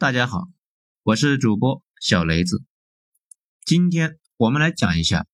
[0.00, 0.48] 大家好，
[1.02, 2.64] 我是主播小雷子。
[3.66, 5.26] 今天我们来讲一下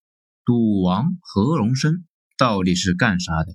[0.45, 2.05] 赌王何荣生
[2.37, 3.55] 到底是干啥的。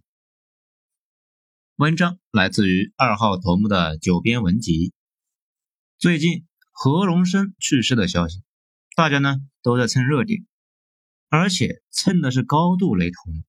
[1.75, 4.93] 文章来自于二号头目的九编文集。
[5.97, 8.41] 最近何荣生去世的消息，
[8.95, 10.45] 大家呢都在蹭热点，
[11.27, 13.43] 而且蹭的是高度雷同，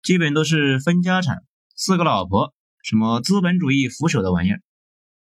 [0.00, 2.54] 基本都是分家产、四个老婆、
[2.84, 4.62] 什么资本主义腐朽的玩意儿。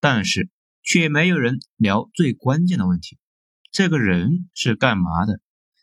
[0.00, 0.50] 但是。
[0.88, 3.18] 却没有人聊最关键的问题：
[3.70, 5.38] 这个人是干嘛的？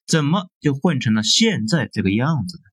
[0.07, 2.63] 怎么就混成了现在这个样子呢？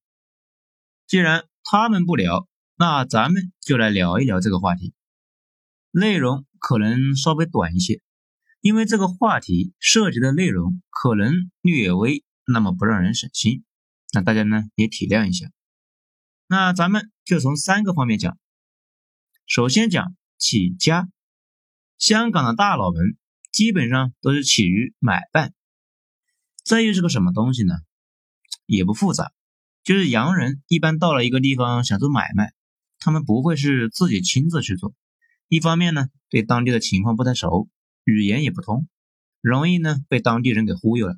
[1.07, 4.95] 既然他们不聊，那咱们就来聊一聊这个话题。
[5.91, 8.01] 内容可能稍微短一些，
[8.63, 13.63] 因为这个话题涉及的内容可能略微那么不让人省心，
[14.15, 15.51] 那大家呢也体谅一下。
[16.47, 18.39] 那咱们就从三个方面讲，
[19.45, 21.11] 首先讲起家。
[22.03, 23.17] 香港的大佬们
[23.53, 25.55] 基本上都是起于买办，
[26.65, 27.75] 这又是个什么东西呢？
[28.67, 29.31] 也不复杂，
[29.85, 32.55] 就是洋人一般到了一个地方想做买卖，
[32.99, 34.93] 他们不会是自己亲自去做。
[35.47, 37.69] 一方面呢，对当地的情况不太熟，
[38.03, 38.89] 语言也不通，
[39.41, 41.15] 容易呢被当地人给忽悠了；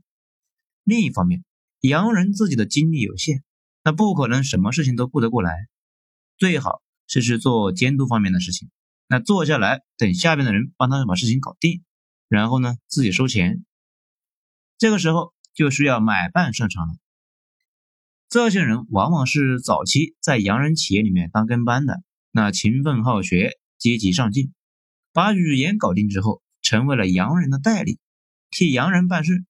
[0.83, 1.47] 另一方面，
[1.81, 3.43] 洋人自己的精力有限，
[3.85, 5.51] 那不可能什么事情都顾得过来，
[6.37, 8.71] 最好是去做监督方面的事情。
[9.07, 11.83] 那坐下来等下边的人帮他把事情搞定，
[12.29, 13.65] 然后呢自己收钱。
[14.79, 16.95] 这个时候就需要买办上场了。
[18.29, 24.53] 这些人往往是早期在洋人企业里面当跟班的，那勤奋好学，积极上进，
[25.13, 28.01] 把语言搞定之后，成为了洋人的代理，
[28.51, 29.45] 替洋人办事。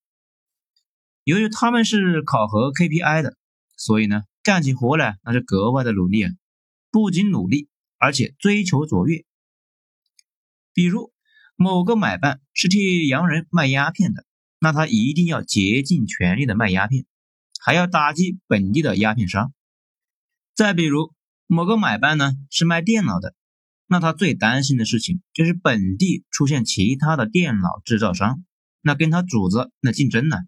[1.23, 3.39] 由于他们是考核 KPI 的，
[3.77, 6.31] 所以呢干起活来那是格外的努力啊，
[6.91, 9.25] 不仅努力，而且追求卓越。
[10.75, 11.13] 比如
[11.57, 14.27] 某个买办是替洋人卖鸦片的，
[14.59, 17.07] 那他一定要竭尽全力的卖鸦片，
[17.61, 19.55] 还要打击本地的鸦片商。
[20.55, 21.15] 再比如
[21.47, 23.37] 某个买办呢是卖电脑的，
[23.87, 28.45] 那他最担心的事情就是本地出现其他的电脑制造商，
[28.81, 30.39] 那跟他主子那竞争呢，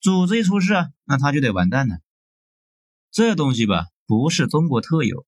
[0.00, 1.98] 主子一出事啊，那他就得完蛋了。
[3.12, 5.24] 这东西吧不是中国特有，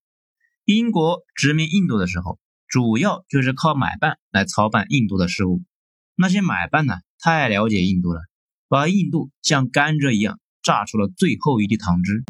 [0.65, 2.37] 英国殖民印度的时候。
[2.67, 5.63] 主要就是靠买办来操办印度的事务，
[6.15, 8.21] 那些买办呢，太了解印度了，
[8.67, 12.23] 把印度像甘蔗一样榨出了最后一滴糖汁。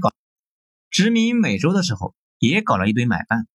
[0.92, 3.48] 殖民美洲的时候，也搞了一堆买办，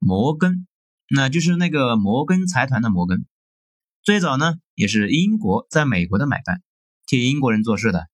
[0.00, 0.66] 摩根，
[1.08, 3.26] 那就是那个摩根财团的摩根，
[4.02, 6.62] 最早呢也是英国在美国的买办，
[7.06, 8.08] 替英国人做事的。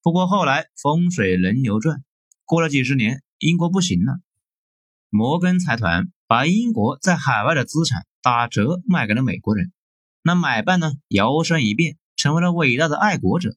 [0.00, 2.04] 不过后来风水轮流转，
[2.44, 4.20] 过了几十年，英国不行了，
[5.10, 6.12] 摩根财团。
[6.28, 9.72] 把英国在海外的资产打折卖给了美国人，
[10.22, 13.56] 那买办呢摇身一变成为了伟大的爱国者。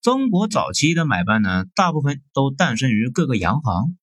[0.00, 3.98] 中国早期的买办呢，大部分都诞生于各个洋行，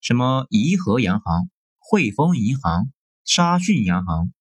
[0.00, 2.92] 什么怡和洋行、汇丰银行、
[3.24, 4.32] 沙逊洋行，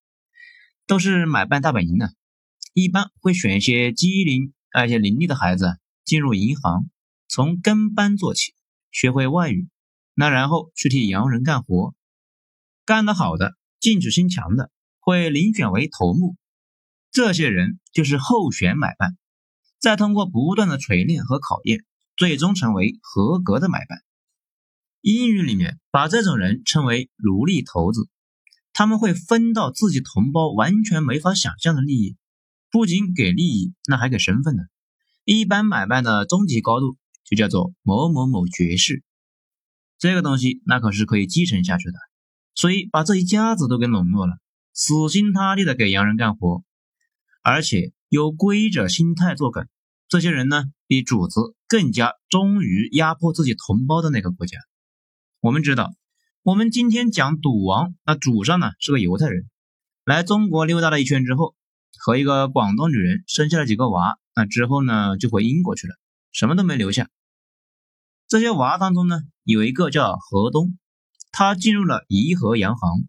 [0.85, 2.09] 都是买办大本营呢。
[2.73, 6.85] 一般会选一些机灵而且伶俐的孩子进入银行，
[7.28, 8.53] 从跟班做起，
[8.91, 9.67] 学会外语，
[10.13, 11.95] 那然后去替洋人干活。
[12.91, 14.69] 干得好的，进取心强的，
[15.00, 16.35] 会遴选为头目。
[17.09, 19.16] 这些人就是候选买办，
[19.79, 21.85] 再通过不断的锤炼和考验，
[22.18, 24.03] 最终成为合格的买办。
[25.00, 28.09] 英语里面把这种人称为奴隶头子。
[28.74, 32.18] 他们会分到自己同胞完全没法想象的利益，
[32.72, 34.63] 不仅给利益，那还给身份呢。
[35.23, 39.02] 一般买办的终极高度就叫做某某某爵士，
[39.97, 41.97] 这个东西那可是可以继承下去的。
[42.61, 44.38] 所以把这一家子都给笼络了，
[44.72, 46.61] 死心塌地的给洋人干活，
[47.41, 49.67] 而且有规者心态作梗。
[50.07, 54.59] 这些人呢，比主子更加忠于压迫自己同胞的那个国家。
[55.39, 55.91] 我们知道，
[56.44, 59.49] 我们今天讲赌王，那主上呢是个犹太人，
[60.05, 61.55] 来中国溜达了一圈之后，
[61.97, 65.96] 和一个广东女人生下了几个娃，那之后呢就回英国去了，
[66.31, 67.09] 什么都没留下。
[68.28, 70.78] 这些娃当中呢，有一个叫河东。
[71.31, 73.07] 他进入了颐和洋行，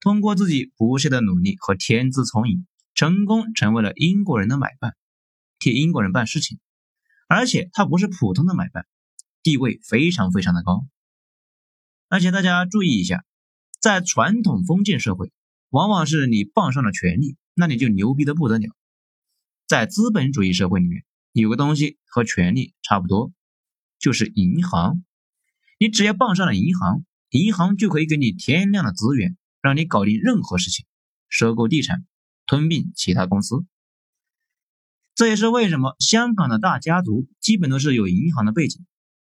[0.00, 4.96] 通过自己不懈的努力和天资聪颖，成功成为了英国人的买办，
[5.60, 6.58] 替英国人办事情。
[7.28, 8.84] 而且他不是普通的买办，
[9.42, 10.86] 地位非常非常的高。
[12.08, 13.24] 而且大家注意一下，
[13.80, 15.32] 在传统封建社会，
[15.70, 18.76] 往往是你傍上了权力，那你就牛逼的不得了。
[19.68, 23.32] 在资本主义社会里面，有个东西和权力差不多，
[23.98, 25.04] 就是银行。
[25.78, 27.04] 你只要傍上了银行。
[27.32, 30.84] 银行就可以给你天量的资源，让你搞定任何事情，
[31.30, 32.04] 收购地产、
[32.44, 33.64] 吞并其他公司。
[35.14, 38.84] 这也是为什么香港的大家族基本都是有银行的背景，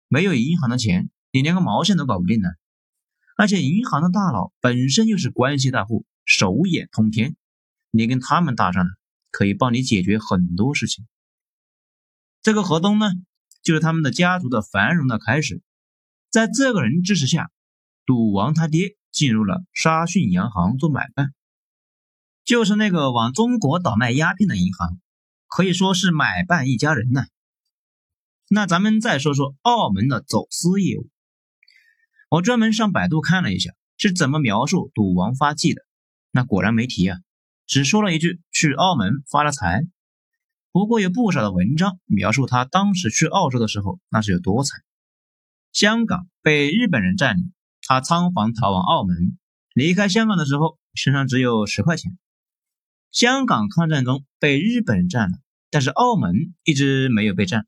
[0.09, 2.51] 没有银行的钱，你连个毛线都搞不定呢。
[3.39, 7.37] 而且银行的大佬本身又是关系大户，手眼通天，
[7.91, 8.91] 你跟他们搭上了，
[9.31, 11.07] 可以帮你解决很多事情。
[12.43, 13.07] 这个河东呢，
[13.63, 15.63] 就是他们的家族的繁荣的开始。
[16.31, 17.51] 在这个人支持下，
[18.07, 21.33] 赌王他爹进入了沙逊洋行做买办，
[22.45, 24.99] 就是那个往中国倒卖鸦片的银行，
[25.47, 27.25] 可以说是买办一家人呢。
[28.49, 31.09] 那咱们再说说澳门的走私业务。
[32.29, 35.83] 我专门上百度看了一下，是怎么描述赌王发迹的。
[36.31, 37.19] 那果然没提啊，
[37.67, 39.87] 只说了一句去澳门发了财。
[40.73, 44.83] 不过有不少的文章描述他当时去澳洲的时候，那是有多惨。
[45.73, 47.53] 香港被日本人占领，
[47.87, 49.39] 他仓皇逃往澳门。
[49.73, 52.17] 离开香港的时候，身上只有十块钱。
[53.11, 55.39] 香港抗战中被日本占了，
[55.71, 57.67] 但是澳门一直没有被占，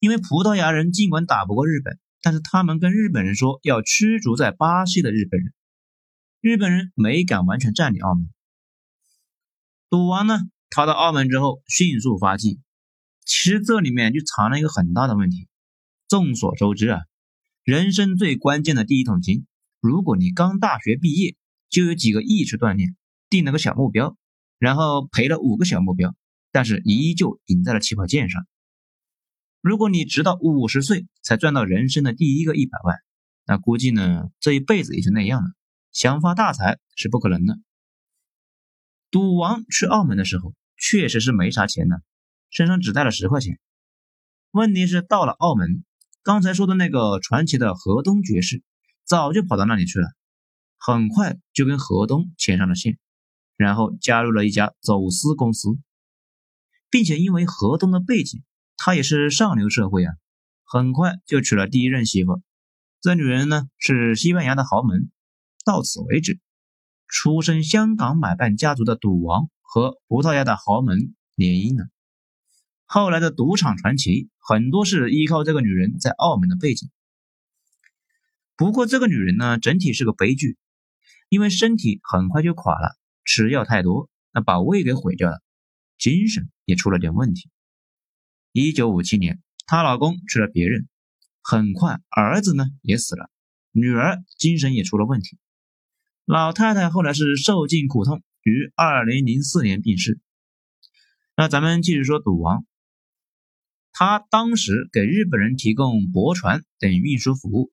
[0.00, 1.98] 因为葡萄牙人尽管打不过日本。
[2.20, 5.52] 但是他们跟日本人说要驱逐在巴西的日本人，
[6.40, 8.28] 日本人没敢完全占领澳门。
[9.88, 12.60] 赌王呢，逃到澳门之后迅速发迹，
[13.24, 15.48] 其实这里面就藏了一个很大的问题。
[16.08, 17.02] 众所周知啊，
[17.62, 19.46] 人生最关键的第一桶金，
[19.80, 21.36] 如果你刚大学毕业
[21.68, 22.96] 就有几个亿去锻炼，
[23.28, 24.16] 定了个小目标，
[24.58, 26.14] 然后赔了五个小目标，
[26.50, 28.46] 但是依旧赢在了起跑线上。
[29.60, 32.96] 如果你直到五十岁才赚到人生的第一个一百万，
[33.44, 35.50] 那估计呢这一辈子也就那样了，
[35.92, 37.58] 想发大财是不可能的。
[39.10, 42.02] 赌王去澳门的时候确实是没啥钱的，
[42.50, 43.58] 身上只带了十块钱。
[44.50, 45.84] 问题是到了澳门，
[46.22, 48.62] 刚才说的那个传奇的河东爵士
[49.08, 50.08] 早就跑到那里去了，
[50.76, 52.98] 很快就跟河东牵上了线，
[53.56, 55.70] 然后加入了一家走私公司，
[56.90, 58.42] 并且因为河东的背景。
[58.76, 60.14] 他也是上流社会啊，
[60.62, 62.42] 很快就娶了第一任媳妇。
[63.00, 65.10] 这女人呢是西班牙的豪门。
[65.64, 66.38] 到此为止，
[67.08, 71.88] 出身香港买办家族的赌王和葡萄牙的豪门联姻了。
[72.84, 76.90] 后来的赌场传奇很多是依靠这个女人在澳门的背景。
[78.58, 80.56] 不过这个女人呢，整体是个悲剧，
[81.28, 85.40] 因为身体很快就垮了，吃药太多，那把胃给毁掉了，
[85.96, 87.50] 精神也出了点问题。
[88.50, 90.88] 一九五七年，她老公娶了别人，
[91.40, 93.30] 很快儿子呢也死了，
[93.70, 95.38] 女儿精神也出了问题。
[96.24, 100.18] 老太太后来是受尽苦痛，于二零零四年病逝。
[101.36, 102.66] 那咱们继续说赌王，
[103.92, 107.70] 他当时给日本人提供驳船等运输服务，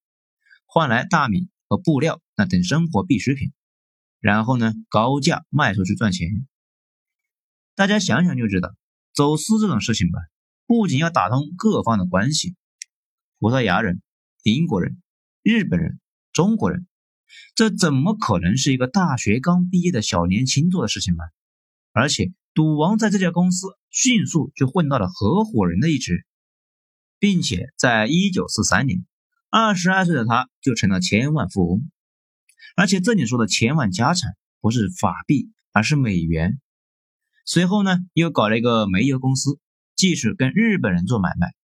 [0.76, 3.54] 换来大米和布料那等生活必需品，
[4.20, 6.46] 然后呢高价卖出去赚钱。
[7.76, 8.76] 大家想想就知道，
[9.14, 10.20] 走私这种事情吧。
[10.68, 12.58] 不仅要打通各方的关系，
[13.40, 14.02] 葡萄牙人、
[14.44, 15.02] 英国人、
[15.44, 16.02] 日本人、
[16.34, 16.86] 中国人，
[17.56, 21.24] 这怎么可能是一个大学刚毕业的小年轻做的事情吗？
[21.94, 26.26] 而且赌王在这家公司迅速就混到了合伙人的一职，
[27.18, 29.06] 并且在一九四三年，
[29.50, 31.90] 二十二岁的他就成了千万富翁。
[32.76, 36.60] 而且这里说的千万家产不是法币，而是美元。
[37.46, 39.60] 随后呢，又搞了一个煤油公司。
[39.98, 41.56] 继续跟日本人做买卖。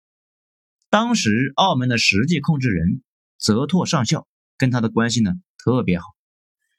[0.88, 3.02] 当时澳门的实际控制人
[3.38, 6.04] 泽拓上校跟他的关系呢特别好，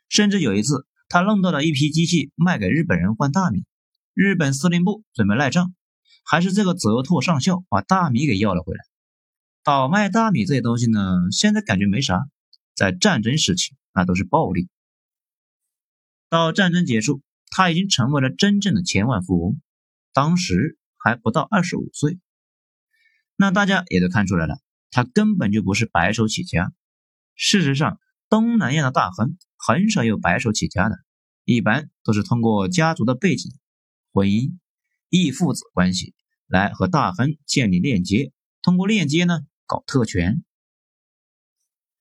[0.07, 3.65] 甚至有一次他弄到了一批机器卖给日本人换大米，
[4.13, 5.75] 日本司令部准备赖账，
[6.23, 8.79] 还是这个泽拓上校把大米给要了回来。
[9.63, 10.99] 倒卖大米这些东西呢，
[11.31, 12.27] 现在感觉没啥，
[12.75, 14.69] 在战争时期那都是暴利。
[16.29, 19.61] 到战争结束，他已经成为了真正的千万富翁。
[20.13, 20.77] 当时。
[21.03, 22.19] 还不到二十五岁，
[23.35, 24.59] 那大家也都看出来了，
[24.91, 26.71] 他根本就不是白手起家。
[27.33, 27.99] 事实上，
[28.29, 30.99] 东南亚的大亨很少有白手起家的，
[31.43, 33.51] 一般都是通过家族的背景、
[34.13, 34.59] 婚姻、
[35.09, 36.13] 义父子关系
[36.45, 39.39] 来和大亨建立链接，通过链接呢
[39.71, 40.43] 搞特权。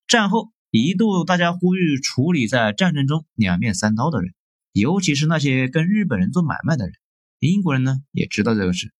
[0.05, 4.33] 战后一度大家呼吁处理在战争中两面三刀的人，
[4.73, 6.93] 尤其是那些跟日本人做买卖的人。
[7.39, 8.93] 英国人呢也知道这个事，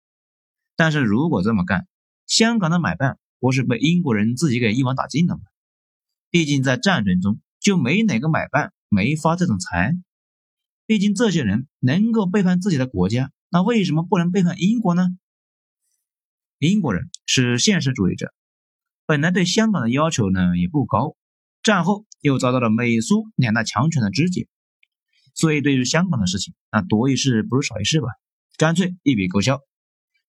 [0.78, 1.86] 但是如果这么干，
[2.28, 5.42] 香港的买办不是被英国人自己给一网打尽了吗？
[6.30, 9.98] 毕竟在战争中就没哪个买办没发这种财。
[10.86, 15.10] 毕竟这些人能够背叛自己的国家，那为什么不能背叛英国呢？
[16.58, 18.34] 英国人是现实主义者，
[19.12, 21.18] 本来对香港的要求呢也不高，
[21.64, 24.48] 战后又遭到了美苏两大强权的肢解，
[25.36, 28.08] 所以对于香港的事情，那多一事不如少一事吧，
[28.56, 29.60] 干脆一笔勾销，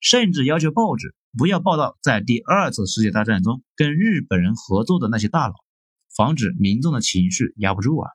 [0.00, 5.54] 甚至要求报纸不要报道在第二次世界大战中跟日本人合作的那些大佬，
[6.16, 8.10] 防止民众的情绪压不住啊。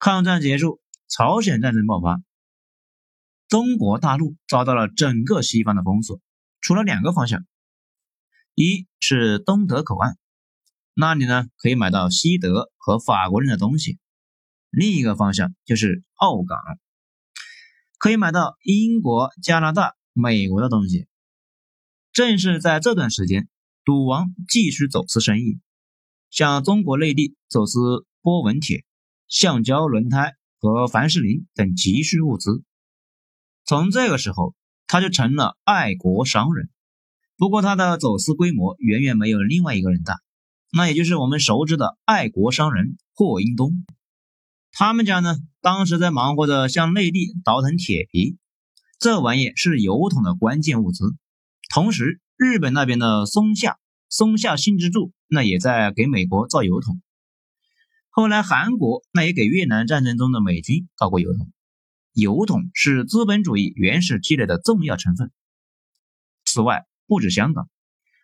[0.00, 2.20] 抗战结束，朝鲜战争爆发，
[3.46, 6.20] 中国大陆遭到了整个西方的封锁，
[6.60, 7.46] 除了两个方向，
[8.56, 10.16] 一是东德口岸，
[10.94, 13.98] 那里呢可以买到西德和法国人的东西；
[14.70, 16.58] 另一个方向就是澳港，
[17.98, 21.06] 可以买到英国、加拿大、美国的东西。
[22.14, 23.46] 正是在这段时间，
[23.84, 25.60] 赌王继续走私生意，
[26.30, 28.86] 向中国内地走私波纹铁。
[29.28, 32.64] 橡胶轮胎和凡士林等急需物资。
[33.66, 34.54] 从这个时候，
[34.86, 36.70] 他就成了爱国商人。
[37.38, 40.20] 不过，他的走私规模远远没有另外一个人大，
[40.72, 43.84] 那也就是我们熟知的爱国商人霍英东。
[44.72, 48.38] 他们家呢，当时在忙活着向内地倒腾铁皮，
[48.98, 51.14] 这玩意是油桶的关键物资。
[51.68, 53.78] 同时，日本那边的松下
[54.08, 57.02] 松下幸之助那也在给美国造油桶。
[58.08, 61.52] 后来，韩国那也给越南战争中的美军搞过油桶，
[62.14, 65.30] 油桶是资本主义原始积累的重要成分。
[66.46, 67.68] 此外，不止香港、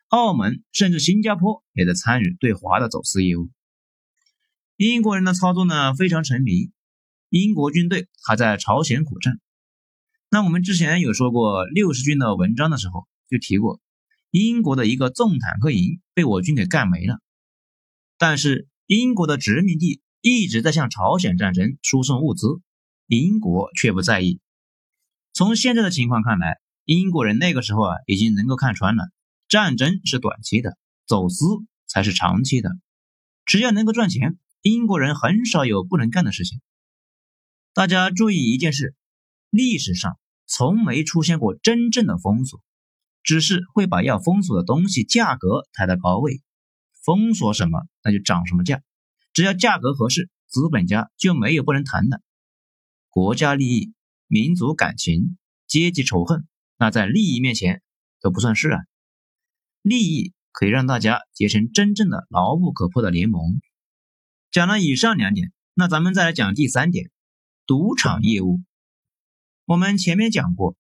[0.09, 3.51] 澳门，甚至新加坡也在参与对华的走私业务。
[4.77, 6.71] 英国人的操作呢非常沉迷，
[7.29, 9.41] 英国军队还在朝鲜苦战。
[10.31, 13.81] 那我们之前有说过六十军的文章的时候，就提过
[14.31, 17.21] 英国的一个重坦克营被我军给干没了，
[18.19, 18.69] 但是。
[18.87, 22.61] 英国的殖民地一直在向朝鲜战争输送物资，
[23.07, 24.39] 英国却不在意。
[25.33, 29.11] 从现在的情况看来，英国人那个时候啊，已经能够看穿了，
[29.49, 31.45] 战争是短期的，走私
[31.87, 32.71] 才是长期的。
[33.45, 36.61] 只要能够赚钱，英国人很少有不能干的事情。
[37.73, 38.95] 大家注意一件事：
[39.51, 42.61] 历史上从没出现过真正的封锁，
[43.23, 46.43] 只是会把要封锁的东西价格抬到高位。
[47.05, 48.83] 封锁什么，那就涨什么价，
[49.33, 52.23] 只要价格合适，资本家就没有不能谈的。
[53.11, 53.93] 国家利益、
[54.29, 55.37] 民族感情、
[55.67, 56.47] 阶级仇恨，
[56.83, 57.81] 那在利益面前
[58.21, 58.81] 都不算事啊。
[59.83, 63.61] 利益可以让大家结成真正的牢不可破的联盟。
[64.51, 67.13] 讲了以上两点，那咱们再来讲第三点：
[67.69, 68.59] 赌场业务。
[69.65, 70.75] 我们前面讲过，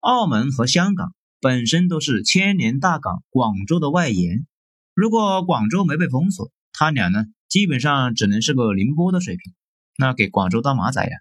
[0.00, 4.48] 澳门和香港本身都是千年大港广州的外延。
[4.94, 9.54] 如果广州没被封锁，他俩呢，基本上只能是个宁波的水平，
[9.96, 11.16] 那给广州当马仔呀。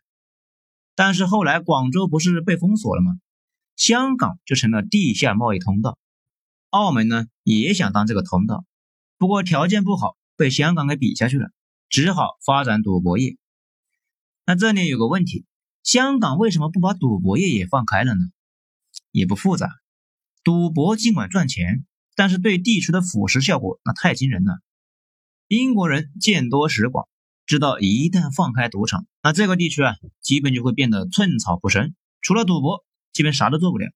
[0.96, 3.12] 但是后来广州不是被封锁了吗？
[3.76, 5.98] 香港就成了地下贸易通道，
[6.70, 8.66] 澳门呢也想当这个通道，
[9.18, 11.50] 不过条件不好，被香港给比下去了，
[11.90, 13.38] 只好发展赌博业。
[14.46, 15.46] 那这里有个问题，
[15.84, 18.22] 香港为什么不把赌博业也放开了呢？
[19.12, 19.70] 也不复杂，
[20.44, 21.86] 赌博尽管赚钱。
[22.18, 24.60] 但是对地区的腐蚀效果那太惊人了。
[25.50, 27.10] 英国人见多识广，
[27.46, 32.85] 知道一旦放开赌场，那这个地区啊，基本就会变得寸草不生，除了赌博，
[33.16, 33.88] 基本啥都做不了。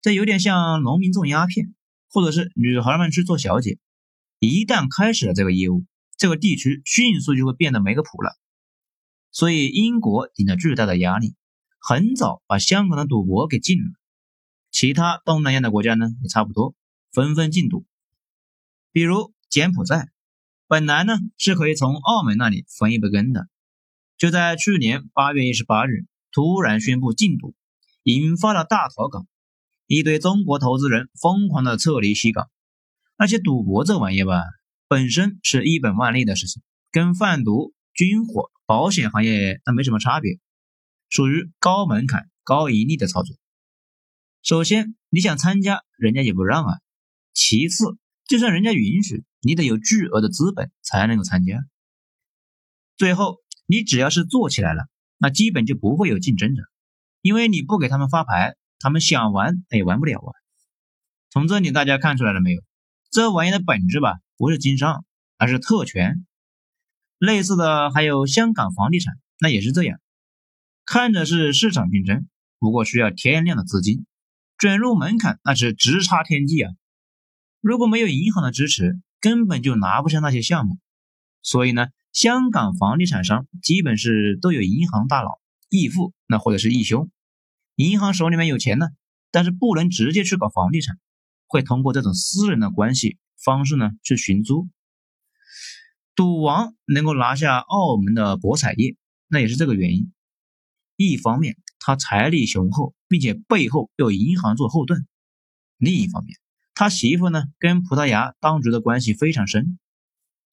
[0.00, 1.74] 这有点像农民种鸦片，
[2.08, 3.78] 或者是女孩们去做小姐。
[4.38, 5.84] 一旦开始了这个业务，
[6.16, 8.34] 这个地区迅速就会变得没个谱了。
[9.32, 11.34] 所以英国顶着巨大的压力，
[11.78, 13.90] 很早把香港的赌博给禁了。
[14.70, 16.74] 其他东南亚的国家呢，也差不多。
[17.12, 17.84] 纷纷禁赌，
[18.92, 20.08] 比如柬埔寨，
[20.66, 23.46] 本来呢是可以从澳门那里分一杯羹的，
[24.16, 27.54] 就在去年八月一十八日突然宣布禁赌，
[28.04, 29.26] 引发了大逃港，
[29.86, 32.50] 一堆中国投资人疯狂的撤离西港。
[33.16, 34.42] 而且赌博这玩意吧，
[34.88, 40.38] 本身是一本万利的事情，跟贩毒、军火、保险行业那没什么差别，
[41.08, 43.36] 属于高门槛、高盈利的操作。
[44.42, 46.78] 首先你想参加，人家也不让啊。
[47.32, 51.64] 其次，就算人家允许，你得有巨额的资本才能够参加。
[52.96, 56.62] 最后，你只要是做起来了，那基本就不会有竞争者，
[57.22, 60.30] 因为你不给他们发牌，他们想玩他也玩不了啊。
[61.30, 62.62] 从这里大家看出来了没有？
[63.10, 65.04] 这玩意的本质吧，不是经商，
[65.38, 66.26] 而是特权。
[67.18, 70.00] 类似的还有香港房地产，那也是这样，
[70.84, 72.26] 看着是市场竞争，
[72.58, 74.04] 不过需要天量的资金，
[74.58, 76.72] 准入门槛那是直插天际啊。
[77.60, 80.78] 如果没有银行的支持，根本就拿不下那些项目。
[81.42, 85.38] 所以呢，香港房地产商基本是都有银行大佬、
[85.72, 87.10] 义父，那或者是义兄，
[87.76, 88.88] 银行手里面有钱呢，
[89.30, 90.98] 但是不能直接去搞房地产，
[91.46, 94.68] 会通过这种私人的关系方式呢去寻租。
[96.14, 98.96] 赌王能够拿下澳门的博彩业，
[99.28, 100.12] 那也是这个原因。
[100.96, 104.98] 一方面他财力雄厚，并且背后有银行做后盾；
[105.78, 106.36] 另一方面，
[106.74, 109.78] 他媳妇呢跟葡萄牙当局的关系非常深。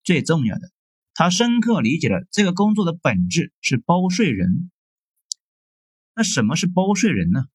[0.01, 0.71] 最重要的，
[1.13, 4.71] 他深刻理解了这个工作的本质是包税人。
[6.19, 7.45] 那什么是包税人呢？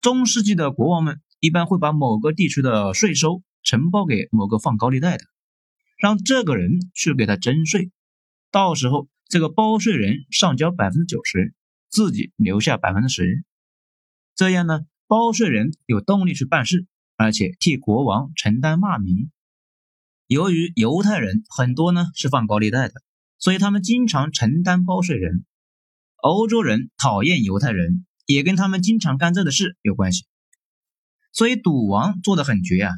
[0.00, 5.24] 中世纪的国王们一般会把某个地区的税收承包给某个放高利贷的，
[5.98, 7.92] 让这个人去给他征税，
[8.50, 11.54] 到时候这个包税人上交百分之九十。
[11.90, 13.44] 自己留下百分之十，
[14.34, 19.30] 这样呢，包税人有动力去办事，而且替国王承担骂名。
[20.26, 22.94] 由于犹太人很多呢是放高利贷的，
[23.38, 25.44] 所以他们经常承担包税人。
[26.22, 30.24] 欧洲人讨厌犹太人，也跟他们经常干这的事有关系。
[31.32, 32.94] 所以赌王做的很绝啊，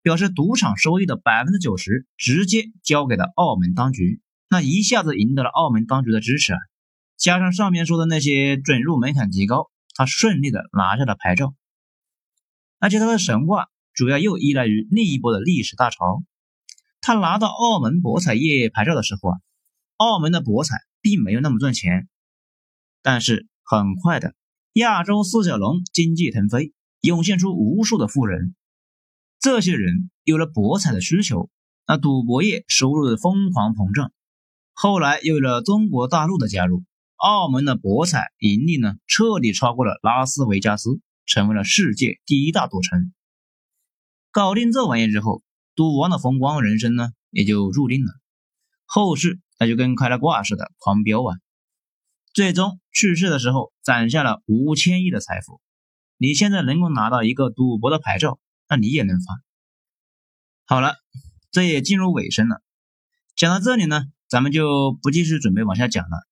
[0.00, 6.58] 表示赌场收益的百分之九十直接交给了澳门当局，那一下子赢得了澳门当局的支持啊。
[7.16, 9.66] 加上上面说的那些准入门槛极高，
[9.96, 11.56] 他顺利的拿下了牌照。
[12.78, 16.22] 而且他的神话主要又依赖于另一波的历史大潮。
[17.00, 19.38] 他拿到澳门博彩业牌照的时候啊，
[19.96, 22.08] 澳门的博彩并没有那么赚钱。
[23.10, 24.34] 但是很快的，
[24.74, 28.54] 亚洲四小龙经济腾飞，涌现出无数的富人。
[29.40, 31.48] 这些人有了博彩的需求，
[31.86, 34.12] 那赌博业收入的疯狂膨胀。
[34.74, 36.84] 后来又有了中国大陆的加入。
[37.16, 43.14] 澳门的博彩盈利呢，彻底超过了拉斯维加斯，成为了世界第一大赌城。
[44.30, 45.42] 搞定这玩意之后，
[45.74, 48.12] 赌王的风光人生呢，也就注定了。
[48.84, 51.36] 后世那就跟开了挂似的狂飙啊！
[52.32, 55.60] 最终去世的时候攒下了五千亿的财富。
[56.16, 59.40] 你现在能够拿到一个赌博的牌照，那你也能发。
[60.66, 60.96] 好了，
[61.50, 62.60] 这也进入尾声了。
[63.36, 66.26] 讲到这里呢，咱们就不继续准备往下讲了。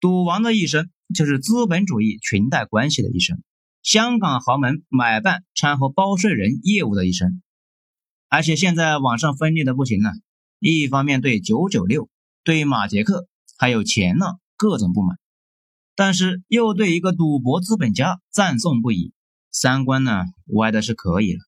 [0.00, 3.42] 赌王的一生就是资本主义裙带关系的一生，
[3.82, 7.42] 香港豪门买办掺和包税人业务的一生，
[8.28, 10.10] 而且现在网上分裂的不行了，
[10.58, 12.08] 一方面对九九六、
[12.44, 15.18] 对马杰克还有钱呢各种不满，
[15.94, 19.12] 但是又对一个赌博资本家赞颂不已，
[19.50, 21.40] 三观呢歪的是可以了。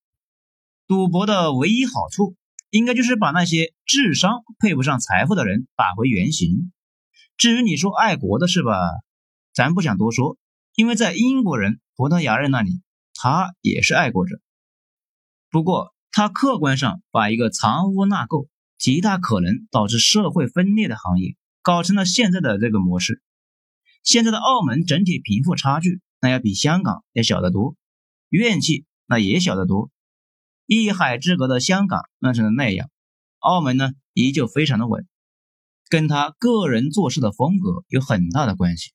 [0.87, 2.37] 赌博的唯一好处，
[2.71, 6.73] 应该就是把那些智商配不上财富的人打回原形。
[7.37, 8.73] 至于你说爱国的事吧，
[9.53, 10.37] 咱不想多说，
[10.75, 12.83] 因为在英国人、葡萄牙人那里，
[13.15, 14.41] 他也是爱国者。
[15.51, 21.37] 不过他客观上把一个藏污纳垢、极大可能导致社会分裂的行业
[21.69, 23.21] 搞成了现在的这个模式。
[24.03, 27.77] 现在的澳门整体贫富差距那要比香港要小得多，
[28.31, 29.91] 怨气那也小得多。
[30.65, 32.89] 一海之隔的香港乱成了那样，
[33.41, 35.07] 澳门呢依旧非常的稳。
[35.91, 38.93] 跟他个人做事的风格有很大的关系。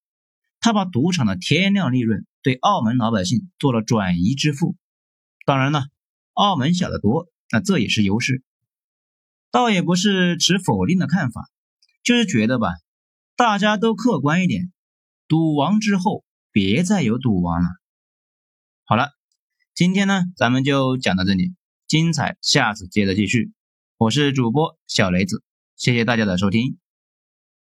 [0.59, 4.75] 他把赌场的天量利润对澳门老百姓做了转移支付。
[5.45, 5.85] 当然了，
[6.33, 8.41] 澳门小得多，那这也是优势。
[9.51, 11.51] 倒也不是持否定的看法，
[12.03, 12.67] 就是觉得吧，
[13.37, 14.71] 大家都客观一点。
[15.27, 17.67] 赌王之后，别再有赌王了。
[18.83, 19.11] 好了，
[19.73, 21.55] 今天呢，咱们就讲到这里，
[21.87, 23.53] 精彩下次接着继续。
[23.97, 25.43] 我是主播小雷子，
[25.77, 26.82] 谢谢大家的收听。